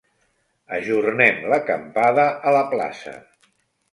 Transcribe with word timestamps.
Ajornem 0.77 1.43
l'acampada 1.51 2.25
a 2.49 2.53
la 2.57 2.65
plaça. 2.75 3.13